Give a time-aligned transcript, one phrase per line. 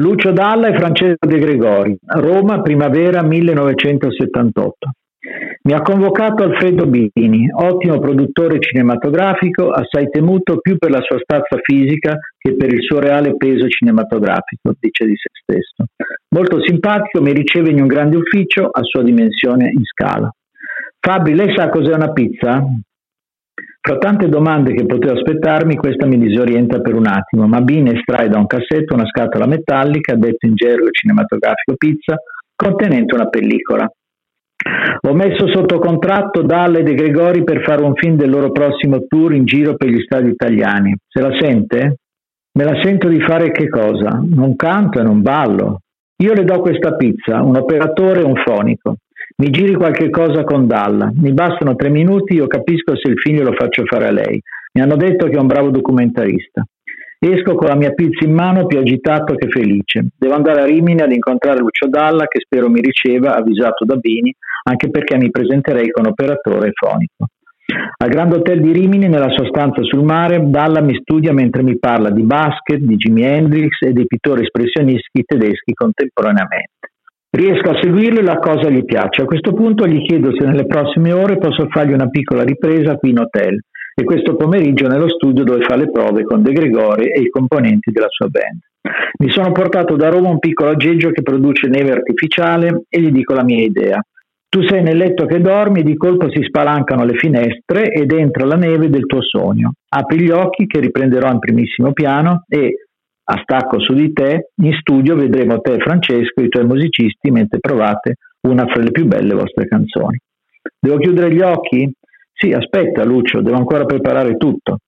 [0.00, 4.90] Lucio Dalla e Francesco De Gregori, Roma, primavera 1978.
[5.62, 11.58] Mi ha convocato Alfredo Bini, ottimo produttore cinematografico, assai temuto più per la sua stazza
[11.60, 15.90] fisica che per il suo reale peso cinematografico, dice di se stesso.
[16.28, 20.30] Molto simpatico, mi riceve in un grande ufficio a sua dimensione in scala.
[21.00, 22.62] Fabri, lei sa cos'è una pizza?
[23.88, 28.28] Fra tante domande che potevo aspettarmi, questa mi disorienta per un attimo, ma Bean estrae
[28.28, 32.16] da un cassetto una scatola metallica, detto in gergo cinematografico pizza,
[32.54, 33.90] contenente una pellicola.
[35.08, 39.32] Ho messo sotto contratto Dalle De Gregori per fare un film del loro prossimo tour
[39.32, 40.94] in giro per gli stadi italiani.
[41.08, 41.96] Se la sente?
[42.58, 44.22] Me la sento di fare che cosa?
[44.22, 45.80] Non canto e non ballo.
[46.16, 48.96] Io le do questa pizza, un operatore e un fonico.
[49.40, 51.12] Mi giri qualche cosa con Dalla.
[51.14, 54.42] Mi bastano tre minuti, io capisco se il figlio lo faccio fare a lei.
[54.72, 56.66] Mi hanno detto che è un bravo documentarista.
[57.20, 60.08] Esco con la mia pizza in mano più agitato che felice.
[60.18, 64.34] Devo andare a Rimini ad incontrare Lucio Dalla che spero mi riceva, avvisato da Bini,
[64.64, 67.26] anche perché mi presenterei con operatore fonico.
[67.96, 71.78] Al Grand Hotel di Rimini, nella sua stanza sul mare, Dalla mi studia mentre mi
[71.78, 76.77] parla di basket, di Jimi Hendrix e dei pittori espressionisti tedeschi contemporaneamente.
[77.38, 79.22] Riesco a seguirlo e la cosa gli piace.
[79.22, 83.10] A questo punto gli chiedo se nelle prossime ore posso fargli una piccola ripresa qui
[83.10, 83.60] in hotel
[83.94, 87.92] e questo pomeriggio nello studio dove fa le prove con De Gregori e i componenti
[87.92, 88.58] della sua band.
[89.20, 93.34] Mi sono portato da Roma un piccolo aggeggio che produce neve artificiale e gli dico
[93.34, 94.02] la mia idea.
[94.48, 98.46] Tu sei nel letto che dormi e di colpo si spalancano le finestre ed entra
[98.46, 99.74] la neve del tuo sogno.
[99.90, 102.87] Apri gli occhi che riprenderò in primissimo piano e
[103.30, 108.14] a stacco su di te, in studio vedremo te Francesco i tuoi musicisti mentre provate
[108.46, 110.18] una fra le più belle vostre canzoni.
[110.80, 111.92] Devo chiudere gli occhi?
[112.32, 114.78] Sì, aspetta Lucio, devo ancora preparare tutto.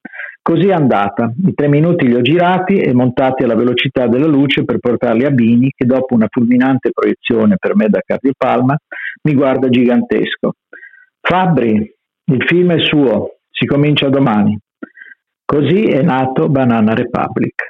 [0.40, 1.30] Così è andata.
[1.46, 5.30] I tre minuti li ho girati e montati alla velocità della luce per portarli a
[5.30, 8.74] Bini, che dopo una fulminante proiezione per me da cardiopalma
[9.22, 10.54] mi guarda gigantesco.
[11.20, 14.58] Fabri, il film è suo, si comincia domani.
[15.44, 17.69] Così è nato Banana Republic.